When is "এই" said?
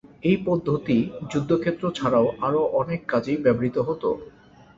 0.23-0.37